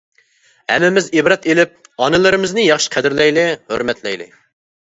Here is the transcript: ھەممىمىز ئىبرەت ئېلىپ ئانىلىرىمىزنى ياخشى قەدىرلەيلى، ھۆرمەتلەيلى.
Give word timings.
ھەممىمىز 0.71 1.09
ئىبرەت 1.19 1.45
ئېلىپ 1.51 1.75
ئانىلىرىمىزنى 2.05 2.65
ياخشى 2.65 2.93
قەدىرلەيلى، 2.97 3.47
ھۆرمەتلەيلى. 3.75 4.29